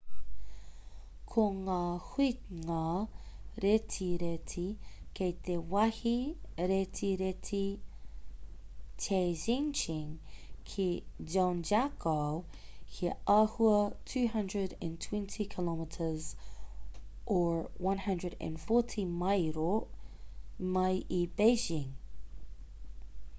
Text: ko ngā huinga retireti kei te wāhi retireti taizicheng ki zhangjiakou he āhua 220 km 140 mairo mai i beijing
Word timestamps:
ko 1.31 1.43
ngā 1.65 1.81
huinga 2.03 2.77
retireti 3.65 4.63
kei 5.19 5.33
te 5.47 5.57
wāhi 5.73 6.13
retireti 6.71 7.59
taizicheng 9.07 10.15
ki 10.71 10.87
zhangjiakou 11.35 12.41
he 12.95 13.13
āhua 13.35 13.77
220 14.15 15.49
km 15.57 15.85
140 17.43 19.13
mairo 19.23 19.69
mai 20.79 20.91
i 21.21 21.21
beijing 21.43 21.89